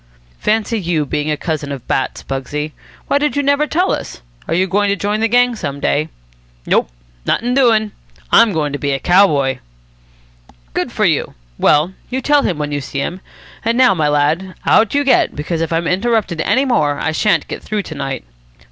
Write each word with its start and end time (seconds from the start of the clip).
"Fancy 0.39 0.79
you 0.79 1.05
being 1.05 1.29
a 1.29 1.37
cousin 1.37 1.71
of 1.71 1.87
Bat's, 1.87 2.23
Pugsy. 2.23 2.71
Why 3.07 3.19
did 3.19 3.37
you 3.37 3.43
never 3.43 3.67
tell 3.67 3.91
us? 3.91 4.23
Are 4.47 4.55
you 4.55 4.65
going 4.65 4.89
to 4.89 4.95
join 4.95 5.19
the 5.19 5.27
gang 5.27 5.55
some 5.55 5.79
day?" 5.79 6.09
"Nope. 6.65 6.89
Nothin' 7.27 7.53
doin'. 7.53 7.91
I'm 8.31 8.51
goin' 8.51 8.73
to 8.73 8.79
be 8.79 8.93
a 8.93 8.99
cow 8.99 9.27
boy." 9.27 9.59
"Good 10.73 10.91
for 10.91 11.05
you. 11.05 11.35
Well, 11.59 11.93
you 12.09 12.19
tell 12.19 12.41
him 12.41 12.57
when 12.57 12.71
you 12.71 12.81
see 12.81 12.97
him. 12.97 13.21
And 13.63 13.77
now, 13.77 13.93
my 13.93 14.07
lad, 14.07 14.55
out 14.65 14.95
you 14.95 15.03
get, 15.03 15.35
because 15.35 15.61
if 15.61 15.71
I'm 15.71 15.85
interrupted 15.85 16.41
any 16.41 16.65
more 16.65 16.97
I 16.99 17.11
shan't 17.11 17.47
get 17.47 17.61
through 17.61 17.83
to 17.83 17.93
night." 17.93 18.23